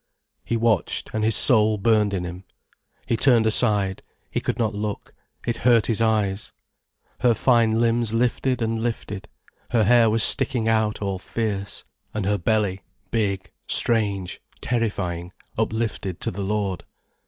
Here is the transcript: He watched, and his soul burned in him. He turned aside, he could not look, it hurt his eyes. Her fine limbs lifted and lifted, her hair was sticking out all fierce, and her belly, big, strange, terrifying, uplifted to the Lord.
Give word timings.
He 0.43 0.57
watched, 0.57 1.11
and 1.13 1.23
his 1.23 1.35
soul 1.35 1.77
burned 1.77 2.11
in 2.11 2.23
him. 2.23 2.43
He 3.07 3.15
turned 3.15 3.45
aside, 3.45 4.01
he 4.31 4.41
could 4.41 4.57
not 4.57 4.73
look, 4.73 5.13
it 5.45 5.57
hurt 5.57 5.85
his 5.85 6.01
eyes. 6.01 6.53
Her 7.19 7.35
fine 7.35 7.79
limbs 7.79 8.11
lifted 8.11 8.63
and 8.63 8.81
lifted, 8.81 9.29
her 9.69 9.83
hair 9.83 10.09
was 10.09 10.23
sticking 10.23 10.67
out 10.67 11.03
all 11.03 11.19
fierce, 11.19 11.83
and 12.15 12.25
her 12.25 12.39
belly, 12.39 12.81
big, 13.11 13.51
strange, 13.67 14.41
terrifying, 14.59 15.33
uplifted 15.55 16.19
to 16.21 16.31
the 16.31 16.41
Lord. 16.43 16.83